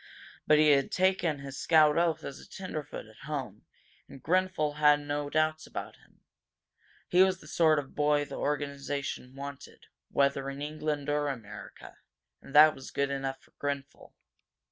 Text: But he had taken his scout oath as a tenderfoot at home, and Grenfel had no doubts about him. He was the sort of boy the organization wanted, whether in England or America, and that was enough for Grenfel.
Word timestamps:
But 0.47 0.57
he 0.57 0.69
had 0.71 0.91
taken 0.91 1.37
his 1.37 1.59
scout 1.59 1.95
oath 1.95 2.23
as 2.23 2.39
a 2.39 2.49
tenderfoot 2.49 3.05
at 3.05 3.27
home, 3.27 3.67
and 4.09 4.23
Grenfel 4.23 4.77
had 4.77 5.01
no 5.01 5.29
doubts 5.29 5.67
about 5.67 5.97
him. 5.97 6.21
He 7.07 7.21
was 7.21 7.39
the 7.39 7.45
sort 7.47 7.77
of 7.77 7.93
boy 7.93 8.25
the 8.25 8.33
organization 8.39 9.35
wanted, 9.35 9.85
whether 10.09 10.49
in 10.49 10.59
England 10.59 11.07
or 11.07 11.27
America, 11.27 11.97
and 12.41 12.55
that 12.55 12.73
was 12.73 12.89
enough 12.97 13.43
for 13.43 13.51
Grenfel. 13.59 14.15